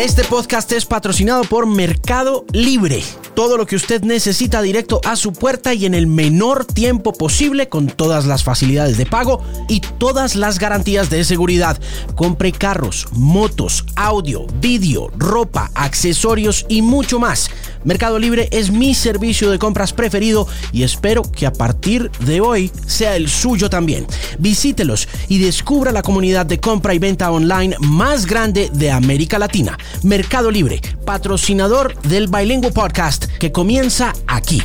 [0.00, 3.02] Este podcast es patrocinado por Mercado Libre.
[3.34, 7.68] Todo lo que usted necesita directo a su puerta y en el menor tiempo posible
[7.68, 11.78] con todas las facilidades de pago y todas las garantías de seguridad.
[12.16, 17.50] Compre carros, motos, audio, vídeo, ropa, accesorios y mucho más.
[17.84, 22.70] Mercado Libre es mi servicio de compras preferido y espero que a partir de hoy
[22.86, 24.06] sea el suyo también.
[24.38, 29.78] Visítelos y descubra la comunidad de compra y venta online más grande de América Latina.
[30.02, 34.62] Mercado Libre, patrocinador del Bilingüe Podcast que comienza aquí.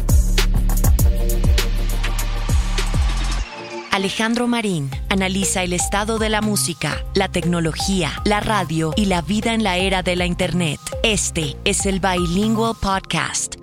[3.95, 9.53] Alejandro Marín analiza el estado de la música, la tecnología, la radio y la vida
[9.53, 10.81] en la era de la Internet.
[11.01, 13.55] Este es el Bilingual Podcast.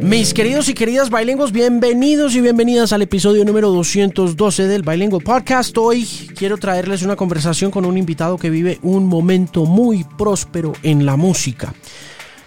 [0.00, 5.78] Mis queridos y queridas bilingües, bienvenidos y bienvenidas al episodio número 212 del Bilingual Podcast.
[5.78, 6.04] Hoy
[6.34, 11.14] quiero traerles una conversación con un invitado que vive un momento muy próspero en la
[11.14, 11.72] música.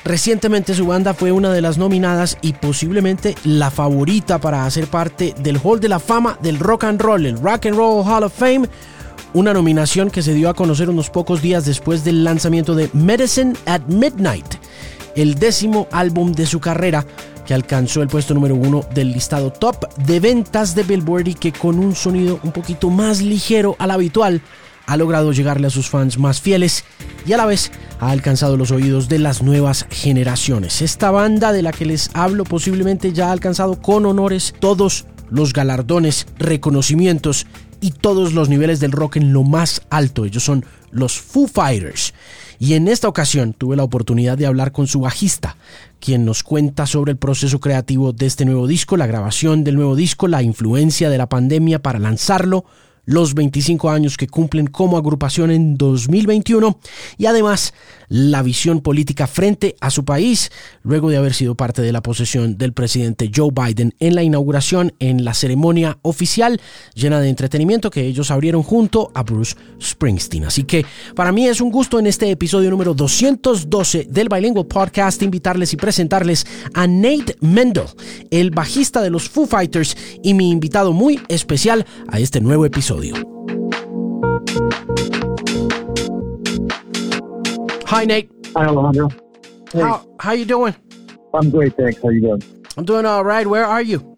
[0.05, 5.33] Recientemente su banda fue una de las nominadas y posiblemente la favorita para hacer parte
[5.39, 8.31] del Hall de la Fama del Rock and Roll, el Rock and Roll Hall of
[8.31, 8.69] Fame,
[9.33, 13.53] una nominación que se dio a conocer unos pocos días después del lanzamiento de Medicine
[13.65, 14.45] at Midnight,
[15.15, 17.03] el décimo álbum de su carrera
[17.47, 21.51] que alcanzó el puesto número uno del listado top de ventas de Billboard y que
[21.51, 24.41] con un sonido un poquito más ligero al habitual
[24.87, 26.83] ha logrado llegarle a sus fans más fieles
[27.25, 30.81] y a la vez ha alcanzado los oídos de las nuevas generaciones.
[30.81, 35.53] Esta banda de la que les hablo posiblemente ya ha alcanzado con honores todos los
[35.53, 37.47] galardones, reconocimientos
[37.81, 40.25] y todos los niveles del rock en lo más alto.
[40.25, 42.13] Ellos son los Foo Fighters.
[42.57, 45.57] Y en esta ocasión tuve la oportunidad de hablar con su bajista,
[45.99, 49.95] quien nos cuenta sobre el proceso creativo de este nuevo disco, la grabación del nuevo
[49.95, 52.65] disco, la influencia de la pandemia para lanzarlo,
[53.05, 56.79] los 25 años que cumplen como agrupación en 2021
[57.17, 57.73] y además
[58.07, 60.51] la visión política frente a su país
[60.83, 64.93] luego de haber sido parte de la posesión del presidente Joe Biden en la inauguración
[64.99, 66.59] en la ceremonia oficial
[66.93, 70.45] llena de entretenimiento que ellos abrieron junto a Bruce Springsteen.
[70.45, 75.21] Así que para mí es un gusto en este episodio número 212 del Bilingual Podcast
[75.21, 77.85] invitarles y presentarles a Nate Mendel,
[78.31, 82.94] el bajista de los Foo Fighters y mi invitado muy especial a este nuevo episodio.
[87.87, 88.29] Hi, Nate.
[88.55, 89.09] Hi, Alejandro.
[89.71, 90.75] Hey, How how you doing?
[91.33, 92.01] I'm great, thanks.
[92.01, 92.43] How you doing?
[92.77, 93.45] I'm doing all right.
[93.45, 94.14] Where are you?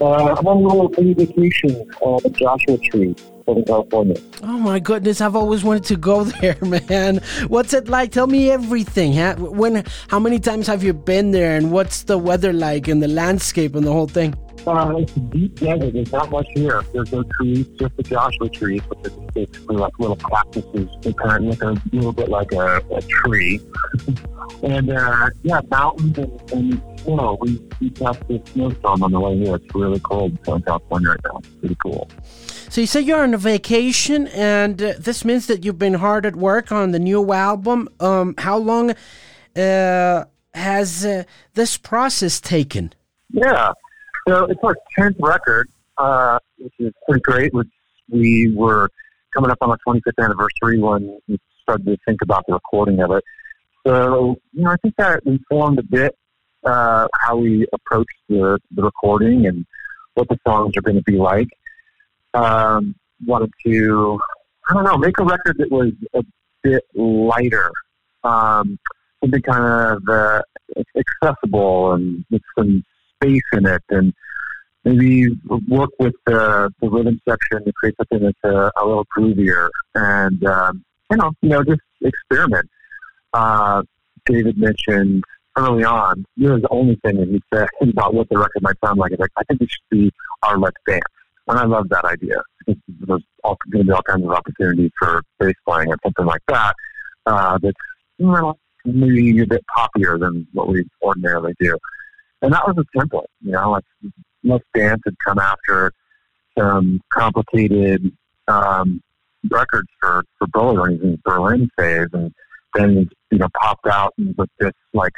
[0.00, 3.14] Uh, I'm on a little mini vacation uh, at Joshua Tree,
[3.46, 4.16] Southern California.
[4.42, 7.20] Oh my goodness, I've always wanted to go there, man.
[7.48, 8.12] What's it like?
[8.12, 9.14] Tell me everything.
[9.14, 9.36] Huh?
[9.36, 13.08] When, how many times have you been there, and what's the weather like, and the
[13.08, 14.34] landscape, and the whole thing?
[14.66, 15.92] Uh, it's deep desert.
[15.92, 16.82] There's not much here.
[16.92, 20.88] There's no trees, just the Joshua trees, but it's basically like little cactuses.
[21.02, 23.60] They kind of look a little bit like a, a tree.
[24.64, 27.38] and uh, yeah, mountains and, and snow.
[27.40, 29.56] We, we got this snowstorm on the way here.
[29.56, 31.38] It's really cold in Southern California right now.
[31.38, 32.10] It's pretty cool.
[32.68, 36.26] So you say you're on a vacation, and uh, this means that you've been hard
[36.26, 37.88] at work on the new album.
[38.00, 38.94] Um, how long
[39.56, 41.24] uh, has uh,
[41.54, 42.92] this process taken?
[43.30, 43.72] Yeah.
[44.28, 47.54] So it's our 10th record, uh, which is pretty great.
[47.54, 47.68] Which
[48.10, 48.90] we were
[49.32, 53.10] coming up on our 25th anniversary when we started to think about the recording of
[53.12, 53.24] it.
[53.86, 56.16] So, you know, I think that informed a bit
[56.66, 59.64] uh, how we approach the, the recording and
[60.14, 61.48] what the songs are going to be like.
[62.34, 62.94] Um,
[63.24, 64.18] wanted to,
[64.68, 66.22] I don't know, make a record that was a
[66.62, 67.70] bit lighter,
[68.24, 68.78] um,
[69.22, 70.42] something kind of uh,
[71.22, 72.84] accessible and with some
[73.14, 74.12] space in it, and
[74.84, 75.28] maybe
[75.68, 80.44] work with the, the rhythm section to create something that's a, a little groovier, and
[80.44, 82.68] um, you know, you know, just experiment.
[83.32, 83.82] Uh,
[84.26, 85.22] David mentioned
[85.56, 88.76] early on, you know, the only thing that he said about what the record might
[88.84, 90.12] sound like is like, I think it should be
[90.42, 91.02] our Let's Dance.
[91.48, 92.42] And I love that idea.
[92.66, 96.42] There's all, going to be all kinds of opportunities for bass playing or something like
[96.48, 96.74] that.
[97.24, 97.76] Uh, that's
[98.18, 101.76] you know, maybe a bit poppier than what we ordinarily do.
[102.42, 103.84] And that was a template, you know, like
[104.42, 105.92] Let's Dance had come after
[106.58, 108.12] some complicated
[108.48, 109.00] um,
[109.50, 112.08] records for, for Bowling Rings and Berlin phase.
[112.12, 112.32] And
[112.74, 115.12] then, you know, popped out with this like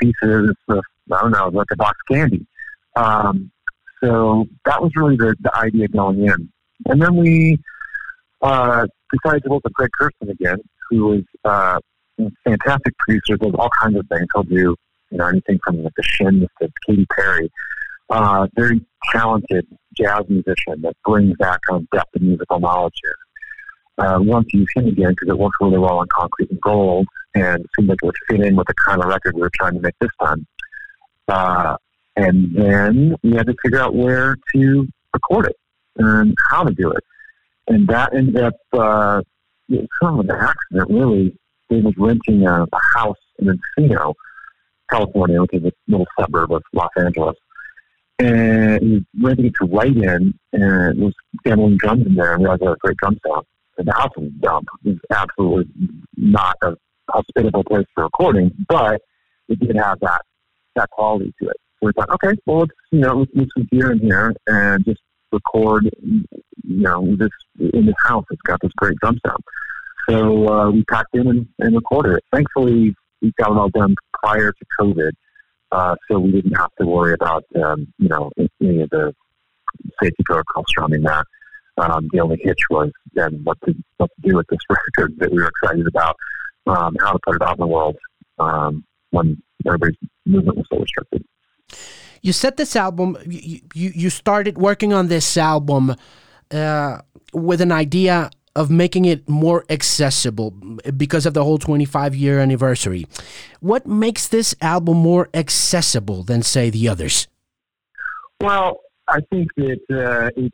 [0.00, 2.46] pieces of, I don't know, like a box of candy.
[2.96, 3.50] Um,
[4.02, 6.50] so that was really the, the idea going in.
[6.86, 7.58] And then we
[8.42, 11.78] uh, decided to work with Greg Kurstin again, who is uh,
[12.44, 14.26] fantastic producer, does all kinds of things.
[14.34, 14.76] He'll do,
[15.10, 17.50] you know, anything from like the Shins to Katy Perry.
[18.08, 18.80] Uh, very
[19.12, 23.16] talented jazz musician that brings that kind of depth of musical knowledge here.
[24.00, 27.06] Uh, want to use him again because it works really well on concrete and gold
[27.34, 29.74] and seemed like it would fit in with the kind of record we were trying
[29.74, 30.46] to make this time.
[31.28, 31.76] Uh,
[32.16, 35.56] and then we had to figure out where to record it
[35.96, 37.04] and how to do it.
[37.68, 39.22] And that ended up uh,
[39.70, 41.36] it was kind of an accident, really.
[41.68, 44.14] He was renting a, a house in Encino,
[44.90, 47.36] California, which is a little suburb of Los Angeles.
[48.18, 51.14] And he was renting it to write in and was
[51.46, 53.46] demoing drums in there and realized it had a great drum sound.
[53.92, 54.68] House was dump.
[54.84, 55.72] It was absolutely
[56.16, 56.76] not a
[57.08, 59.00] hospitable place for recording, but
[59.48, 60.22] it did have that
[60.76, 61.56] that quality to it.
[61.80, 64.84] So we thought, okay, well, let's you know, let's move some gear in here and
[64.84, 65.00] just
[65.32, 66.24] record, you
[66.64, 68.24] know, this in this house.
[68.30, 69.42] It's got this great drum sound.
[70.08, 72.24] So uh, we packed in and, and recorded it.
[72.32, 75.12] Thankfully, we got it all done prior to COVID,
[75.72, 78.30] uh, so we didn't have to worry about um, you know
[78.60, 79.14] any of the
[80.02, 81.26] safety protocols surrounding that.
[81.78, 85.30] Um, the only hitch was then what to what to do with this record that
[85.30, 86.16] we were excited about,
[86.66, 87.96] um, how to put it out in the world
[88.38, 89.96] um, when everybody's
[90.26, 91.24] movement was so restricted.
[92.22, 93.16] You set this album.
[93.26, 95.96] You you, you started working on this album
[96.50, 96.98] uh,
[97.32, 100.50] with an idea of making it more accessible
[100.96, 103.06] because of the whole 25 year anniversary.
[103.60, 107.28] What makes this album more accessible than say the others?
[108.40, 110.52] Well, I think that uh, it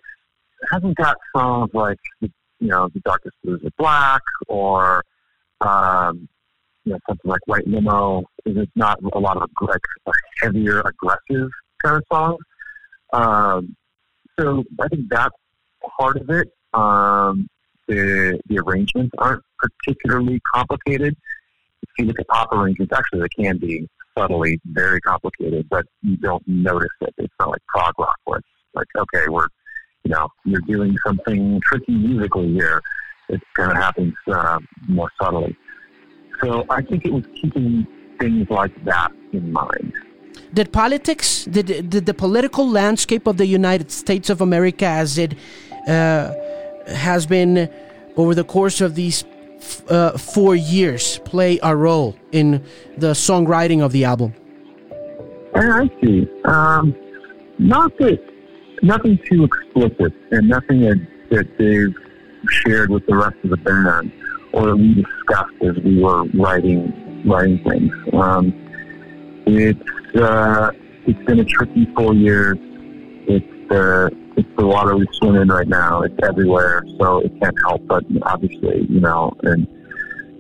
[0.71, 2.31] hasn't got songs like you
[2.61, 5.03] know the darkest blues are black or
[5.61, 6.29] um,
[6.85, 8.25] you know something like White Limo.
[8.45, 9.81] It's not a lot of like
[10.41, 11.51] heavier, aggressive
[11.85, 12.39] kind of songs.
[13.13, 13.77] Um,
[14.39, 15.35] so I think that's
[15.99, 16.49] part of it.
[16.75, 17.49] Um,
[17.89, 21.17] the the arrangements aren't particularly complicated.
[21.83, 26.17] If you look at pop arrangements, actually they can be subtly very complicated, but you
[26.17, 27.15] don't notice it.
[27.19, 29.49] It's not like prog rock where it's like, okay, we're
[30.07, 32.81] you know, you're doing something tricky musically here.
[33.29, 35.57] It kind of happens uh, more subtly.
[36.41, 37.85] So I think it was keeping
[38.21, 39.93] things like that in mind.
[40.55, 45.35] Did politics, did, did the political landscape of the United States of America as it
[45.89, 46.33] uh,
[46.87, 47.69] has been
[48.17, 49.25] over the course of these
[49.89, 52.65] uh, four years play a role in
[52.97, 54.33] the songwriting of the album?
[55.57, 56.29] I see.
[56.45, 56.95] Um,
[57.59, 58.21] not that,
[58.83, 61.95] nothing too explicit, and nothing that, that they've
[62.49, 64.13] shared with the rest of the band,
[64.53, 67.93] or that we discussed as we were writing writing things.
[68.13, 68.53] Um,
[69.47, 70.71] it's uh,
[71.07, 72.57] it's been a tricky four years.
[73.29, 76.03] It's the it's the water we swim in right now.
[76.03, 79.67] It's everywhere, so it can't help but obviously, you know, and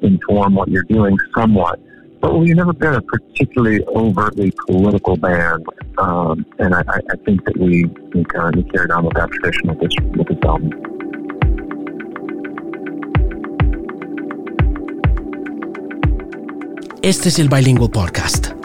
[0.03, 1.81] inform what you're doing somewhat.
[2.21, 5.65] But we've never been a particularly overtly political band,
[5.99, 7.85] um, and I, I think that we,
[8.15, 10.73] we kind of carried on with that tradition with this with this album.
[17.03, 18.56] Este es el Bilingual Podcast.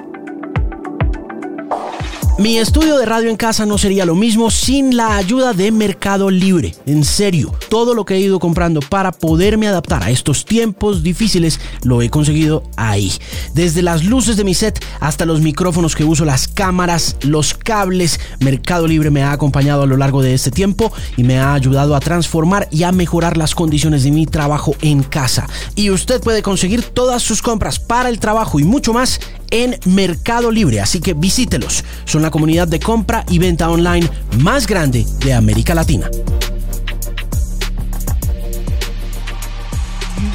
[2.42, 6.32] Mi estudio de radio en casa no sería lo mismo sin la ayuda de Mercado
[6.32, 6.74] Libre.
[6.88, 11.60] En serio, todo lo que he ido comprando para poderme adaptar a estos tiempos difíciles
[11.84, 13.14] lo he conseguido ahí.
[13.54, 18.20] Desde las luces de mi set hasta los micrófonos que uso, las cámaras, los cables,
[18.40, 21.96] Mercado Libre me ha acompañado a lo largo de este tiempo y me ha ayudado
[21.96, 25.48] a transformar y a mejorar las condiciones de mi trabajo en casa.
[25.76, 29.20] Y usted puede conseguir todas sus compras para el trabajo y mucho más
[29.52, 31.84] en Mercado Libre, así que visítelos.
[32.06, 36.10] Son la comunidad de compra y venta online más grande de América Latina.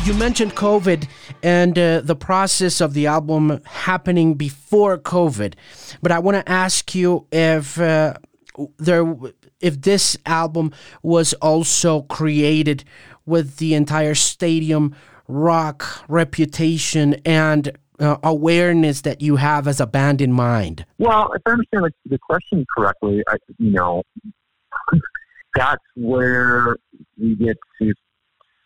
[0.04, 1.08] You mentioned COVID
[1.42, 5.54] and uh, the process of the album happening before COVID,
[6.00, 8.14] but I want to ask you if uh,
[8.78, 9.04] there,
[9.60, 12.84] if this album was also created
[13.26, 14.94] with the entire stadium
[15.26, 20.84] rock reputation and uh, awareness that you have as a band in mind?
[20.98, 24.02] Well, if I understand the, the question correctly, I, you know,
[25.54, 26.76] that's where
[27.18, 27.92] we get to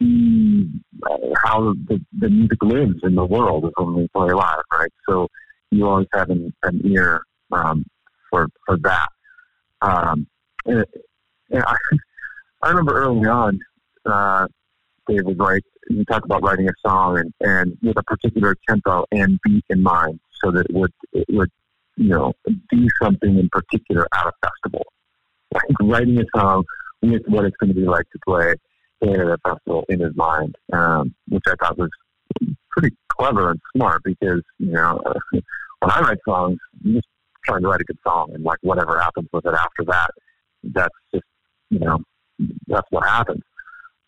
[0.00, 0.68] see
[1.08, 4.92] uh, how the, the music lives in the world when we play live, right?
[5.08, 5.28] So
[5.70, 7.22] you always have an, an ear
[7.52, 7.84] um,
[8.30, 9.08] for for that.
[9.82, 10.26] Um,
[10.66, 10.84] and,
[11.50, 11.76] and I,
[12.62, 13.60] I remember early on,
[14.04, 14.46] uh,
[15.06, 19.38] David right you talk about writing a song and, and with a particular tempo and
[19.42, 21.50] beat in mind so that it would it would
[21.97, 22.32] you know
[22.70, 24.87] do something in particular at a festival.
[25.52, 26.64] Like writing a song
[27.02, 28.54] with what it's going to be like to play
[29.02, 31.90] at a festival in his mind, um, which I thought was
[32.70, 35.00] pretty clever and smart because you know
[35.32, 37.09] when I write songs, I'm just
[37.44, 40.11] trying to write a good song and like whatever happens with it after that,
[40.62, 41.25] that's just
[41.70, 41.99] you know
[42.68, 43.42] that's what happens.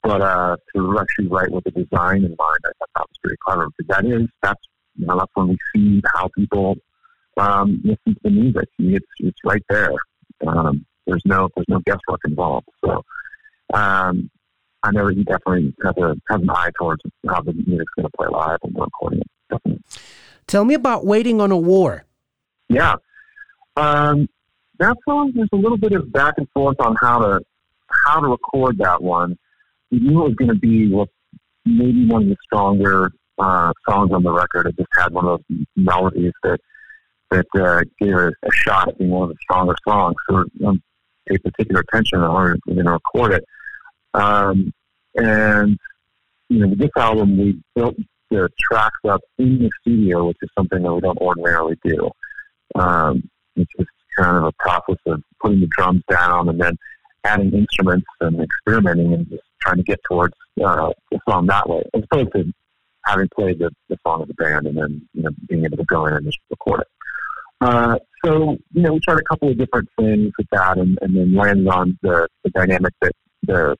[0.02, 3.36] But uh, to actually write with the design in mind, I thought that was pretty
[3.46, 4.60] clever because that is that's
[4.96, 6.76] you know that's when we see how people
[7.36, 8.68] um, listen to the music.
[8.78, 9.92] It's it's right there.
[10.46, 12.68] Um, there's no there's no guesswork involved.
[12.84, 13.02] So
[13.74, 14.30] um,
[14.82, 18.16] I know he definitely has a has an eye towards how the music's going to
[18.16, 19.30] play live and we're recording it.
[19.50, 19.82] Definitely.
[20.46, 22.04] Tell me about "Waiting on a War."
[22.68, 22.96] Yeah,
[23.76, 24.28] um,
[24.78, 25.32] that song.
[25.34, 27.40] There's a little bit of back and forth on how to
[28.04, 29.38] how to record that one.
[29.92, 31.08] We knew it was going to be what
[31.64, 34.66] maybe one of the stronger uh, songs on the record.
[34.66, 36.58] It just had one of those melodies that
[37.30, 40.16] that uh, gave it a shot at being one of the stronger songs.
[40.28, 40.82] So um,
[41.28, 43.44] pay particular attention in order to record it.
[44.14, 44.72] Um,
[45.14, 45.78] and
[46.48, 47.96] you know, with this album, we built
[48.30, 52.10] the tracks up in the studio, which is something that we don't ordinarily do.
[52.74, 56.76] Um, it's just kind of a process of putting the drums down and then
[57.24, 61.82] adding instruments and experimenting and just trying to get towards uh, the song that way,
[61.94, 62.52] as opposed to
[63.04, 65.84] having played the, the song as a band and then you know being able to
[65.84, 66.86] go in and just record it.
[67.60, 71.16] Uh, so you know we tried a couple of different things with that, and, and
[71.16, 73.12] then landed on the, the dynamic that
[73.44, 73.76] the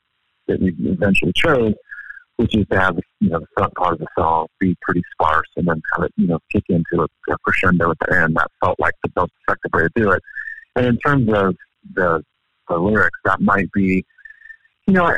[0.49, 1.75] that we eventually chose,
[2.37, 5.49] which is to have you know the front part of the song be pretty sparse
[5.57, 8.37] and then kind of you know kick into a, a crescendo at the end.
[8.37, 10.23] That felt like the most effective way to do it.
[10.77, 11.57] And in terms of
[11.95, 12.25] the
[12.69, 14.05] the lyrics, that might be,
[14.87, 15.13] you know,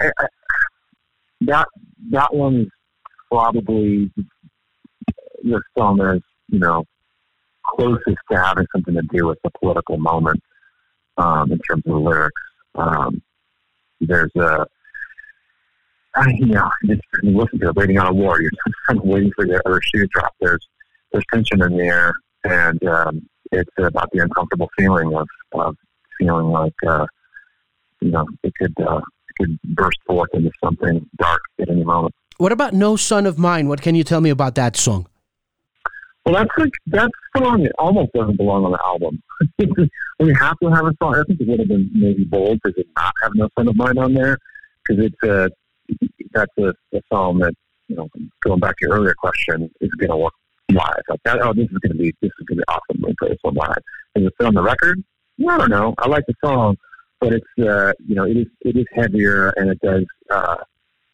[1.46, 1.68] that
[2.10, 2.68] that one is
[3.30, 4.10] probably
[5.42, 6.84] the song that is you know
[7.66, 10.40] closest to having something to do with the political moment
[11.16, 12.42] um, in terms of the lyrics.
[12.74, 13.22] Um,
[14.00, 14.66] there's a
[16.16, 18.40] I, you know, just listen to it, waiting on a war.
[18.40, 18.50] You're
[19.02, 20.32] waiting for the other shoe to drop.
[20.40, 20.66] There's
[21.12, 22.12] there's tension in the air,
[22.44, 25.76] and um, it's about the uncomfortable feeling of, of
[26.18, 27.06] feeling like uh,
[28.00, 29.00] you know it could uh,
[29.40, 32.14] could burst forth into something dark at any moment.
[32.38, 33.68] What about "No Son of Mine"?
[33.68, 35.06] What can you tell me about that song?
[36.24, 37.68] Well, that's like that song.
[37.78, 39.22] Almost doesn't belong on the album.
[40.18, 41.14] we have to have a song.
[41.14, 43.98] I think it would have been maybe bold to not have "No Son of Mine"
[43.98, 44.38] on there
[44.86, 45.50] because it's a
[46.32, 47.54] that's a, a song that
[47.88, 48.08] you know
[48.42, 50.32] going back to your earlier question is going to work
[50.70, 51.02] live.
[51.08, 51.42] Like that.
[51.42, 53.38] Oh, this is going to be this is going to be awesome we play this
[53.42, 53.78] one live.
[54.16, 55.02] Is it on the record?
[55.48, 55.94] I don't know.
[55.98, 56.76] I like the song,
[57.24, 60.56] but it's uh, you know it is it is heavier and it does uh,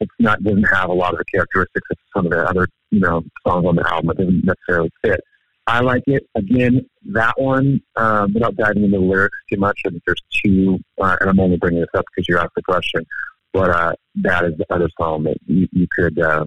[0.00, 2.99] it's not doesn't have a lot of the characteristics of some of the other you
[2.99, 4.11] know songs on the album.
[4.11, 5.21] It doesn't necessarily fit.
[5.67, 6.26] I like it.
[6.35, 10.81] Again, that one, um, without diving into the lyrics too much, I think there's two,
[11.00, 13.07] uh, and I'm only bringing this up because you asked the question,
[13.52, 16.45] but uh, that is the other song that you, you could uh,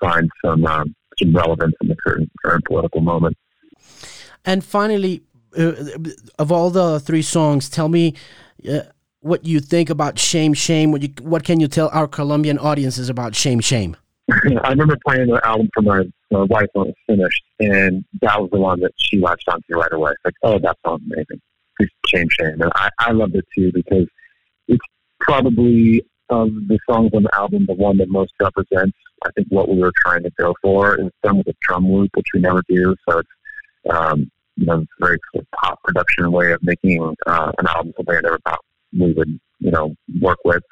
[0.00, 3.36] find some um, some relevance in the current, current political moment.
[4.44, 5.22] And finally,
[5.58, 5.72] uh,
[6.38, 8.14] of all the three songs, tell me
[8.68, 8.82] uh,
[9.20, 10.92] what you think about Shame Shame.
[10.92, 13.96] What you what can you tell our Colombian audiences about Shame Shame?
[14.30, 18.40] I remember playing the album for my, my wife when it was finished, and that
[18.40, 20.12] was the one that she latched onto right away.
[20.12, 21.40] It's like, oh, that sounds amazing.
[22.06, 24.06] Shame Shame, and I, I loved it too because
[24.68, 24.84] it's
[25.20, 29.68] probably of the songs on the album the one that most represents, I think, what
[29.68, 30.94] we were trying to go for.
[30.94, 32.96] It's done with a drum loop, which we never do.
[33.08, 33.28] So it's,
[33.90, 35.18] um, you know, very
[35.60, 38.60] pop production way of making uh, an album something I never thought
[38.92, 40.62] we would, you know, work with.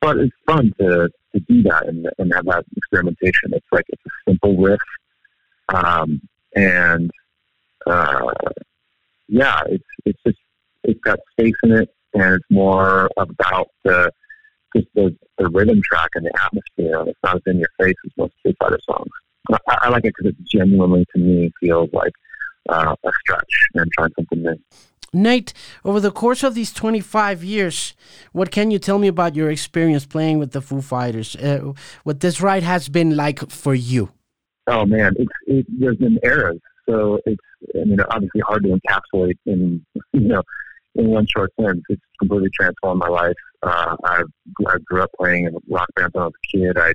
[0.00, 3.52] But it's fun to, to do that and, and have that experimentation.
[3.52, 4.80] It's like it's a simple riff.
[5.68, 6.20] Um,
[6.54, 7.10] and
[7.86, 8.32] uh,
[9.28, 10.38] yeah, it's, it's just,
[10.84, 14.10] it's got space in it and it's more about the,
[14.76, 17.04] just the, the rhythm track and the atmosphere.
[17.08, 19.10] It's not as in your face as most Foo Fighter songs.
[19.50, 22.12] I, I like it because it genuinely, to me, feels like
[22.68, 24.58] uh, a stretch and trying something new.
[25.14, 25.52] Nate,
[25.84, 27.94] over the course of these 25 years,
[28.32, 31.36] what can you tell me about your experience playing with the Foo Fighters?
[31.36, 34.10] Uh, what this ride has been like for you?
[34.68, 37.42] Oh man, it's it, there's been eras, so it's
[37.74, 40.42] I mean obviously hard to encapsulate in you know
[40.94, 41.82] in one short sentence.
[41.88, 43.34] It's completely transformed my life.
[43.62, 44.22] Uh, I,
[44.66, 46.78] I grew up playing in rock bands when I was a kid.
[46.78, 46.94] I, I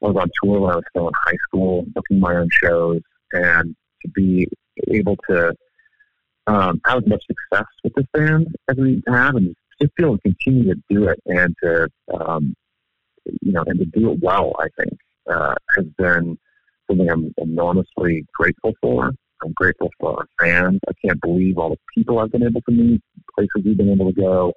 [0.00, 3.00] was on tour when I was still in high school, booking my own shows,
[3.32, 4.48] and to be
[4.88, 5.54] able to
[6.46, 10.18] um, have as much success with this band as we have, and just be able
[10.18, 12.54] to continue to do it and to um,
[13.42, 14.98] you know and to do it well, I think
[15.30, 16.38] uh, has been
[16.88, 19.12] something I'm enormously grateful for.
[19.44, 20.80] I'm grateful for our fans.
[20.88, 23.00] I can't believe all the people I've been able to meet,
[23.36, 24.52] places we've been able to go,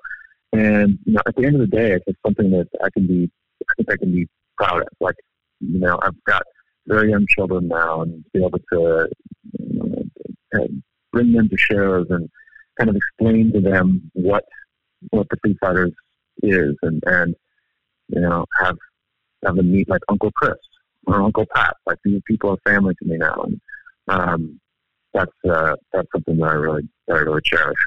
[0.54, 3.30] and you know, at the end of the day, it's something that I can be,
[3.62, 4.88] I think I can be proud of.
[5.00, 5.16] Like,
[5.60, 6.44] you know, I've got
[6.88, 9.10] very young children now, and be able to
[9.60, 10.01] you know,
[11.12, 12.30] bring them to shows and
[12.78, 14.44] kind of explain to them what
[15.10, 15.94] what the Foo Fighters
[16.44, 17.36] is, and and
[18.10, 18.78] you know, have
[19.46, 20.58] have them meet like Uncle Chris
[21.08, 21.76] or Uncle Pat.
[21.86, 23.62] Like these people are family to me now, and
[24.08, 24.60] um,
[25.14, 27.78] that's uh, that's something that I really that I really cherish.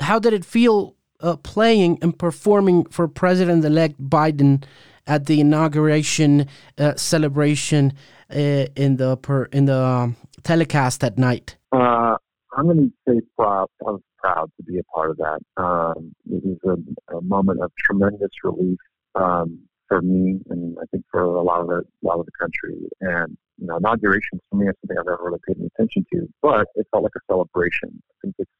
[0.00, 4.64] How did it feel uh, playing and performing for President-elect Biden
[5.06, 6.46] at the inauguration
[6.78, 7.92] uh, celebration
[8.30, 11.56] uh, in the per, in the um, telecast at night?
[11.72, 12.16] Uh,
[12.56, 13.68] I'm going to say proud.
[13.86, 15.40] I was proud to be a part of that.
[15.56, 16.78] Um, it was
[17.10, 18.78] a, a, moment of tremendous relief
[19.14, 22.32] um, for me, and I think for a lot of the a lot of the
[22.38, 22.76] country.
[23.00, 26.28] And you know, inaugurations for me is something I've never really paid any attention to,
[26.42, 28.02] but it felt like a celebration.
[28.10, 28.50] I think it's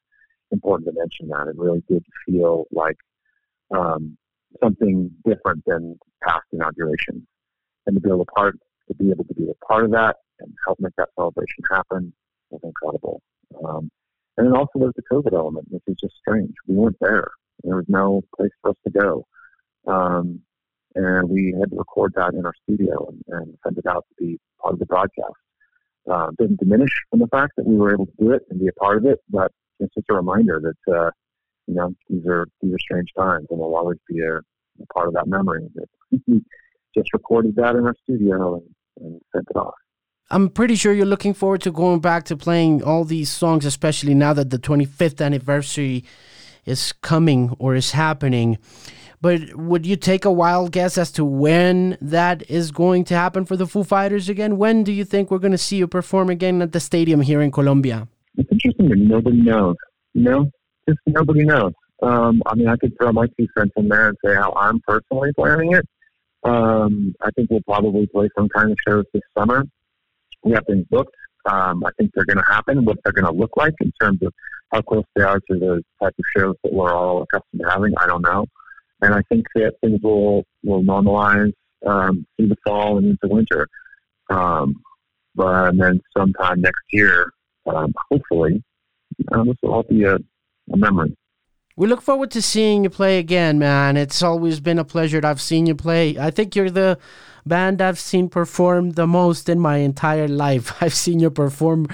[0.51, 1.47] important to mention that.
[1.47, 2.97] It really did feel like
[3.75, 4.17] um,
[4.61, 7.23] something different than past inaugurations,
[7.85, 10.53] and to be to part to be able to be a part of that and
[10.65, 12.13] help make that celebration happen
[12.49, 13.21] was incredible.
[13.63, 13.89] Um,
[14.37, 16.53] and then also there's the COVID element, which is just strange.
[16.67, 17.29] We weren't there.
[17.63, 19.27] There was no place for us to go.
[19.87, 20.41] Um,
[20.95, 24.23] and we had to record that in our studio and, and send it out to
[24.23, 25.33] be part of the broadcast.
[26.09, 28.67] Uh, didn't diminish from the fact that we were able to do it and be
[28.67, 31.09] a part of it, but it's just a reminder that uh,
[31.67, 35.07] you know these are these are strange times, and we'll always be a, a part
[35.07, 35.65] of that memory.
[36.27, 36.41] we
[36.95, 38.63] just recorded that in our studio and,
[38.99, 39.73] and sent it off.
[40.29, 44.13] I'm pretty sure you're looking forward to going back to playing all these songs, especially
[44.13, 46.05] now that the 25th anniversary
[46.65, 48.57] is coming or is happening.
[49.21, 53.45] But would you take a wild guess as to when that is going to happen
[53.45, 54.57] for the Foo Fighters again?
[54.57, 57.41] When do you think we're going to see you perform again at the stadium here
[57.41, 58.07] in Colombia?
[58.35, 59.75] It's interesting that nobody knows.
[60.13, 60.51] You know,
[60.87, 61.73] just nobody knows.
[62.01, 64.81] Um, I mean, I could throw my two cents in there and say how I'm
[64.85, 65.87] personally planning it.
[66.43, 69.63] Um, I think we'll probably play some kind of shows this summer.
[70.43, 71.15] We have things booked.
[71.45, 72.85] Um, I think they're going to happen.
[72.85, 74.33] What they're going to look like in terms of
[74.71, 77.93] how close they are to the type of shows that we're all accustomed to having,
[77.97, 78.45] I don't know
[79.03, 81.53] and I think that things will will normalize
[81.85, 83.67] um, through the fall and into winter.
[84.29, 84.81] Um,
[85.35, 87.31] but and then sometime next year,
[87.67, 88.63] um, hopefully,
[89.31, 91.15] uh, this will all be a, a memory.
[91.75, 93.97] We look forward to seeing you play again, man.
[93.97, 96.17] It's always been a pleasure to have seen you play.
[96.19, 96.99] I think you're the
[97.47, 100.71] band I've seen perform the most in my entire life.
[100.81, 101.87] I've seen you perform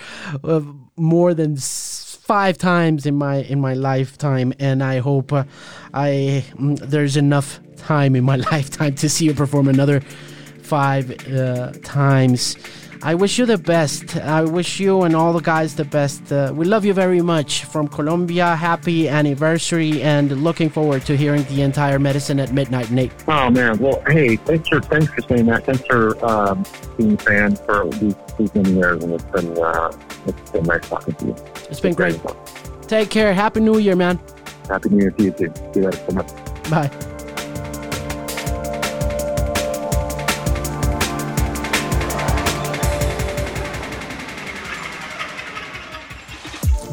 [0.43, 0.61] uh,
[0.97, 5.45] more than five times in my in my lifetime, and I hope uh,
[5.93, 10.01] I mm, there's enough time in my lifetime to see you perform another
[10.61, 12.57] five uh, times.
[13.01, 14.17] I wish you the best.
[14.17, 16.31] I wish you and all the guys the best.
[16.31, 18.55] Uh, we love you very much from Colombia.
[18.55, 23.13] Happy anniversary, and looking forward to hearing the entire Medicine at Midnight, Nate.
[23.27, 25.65] Oh man, well, hey, thanks for thanks for saying that.
[25.65, 26.65] Thanks for um,
[26.97, 29.91] being a fan for these, these many years, and it's been uh,
[30.27, 31.35] it's been nice talking to you.
[31.69, 32.19] It's been great.
[32.87, 33.33] Take care.
[33.33, 34.19] Happy New Year, man.
[34.67, 35.53] Happy New Year to you too.
[35.73, 36.29] See you later so much.
[36.69, 37.15] Bye.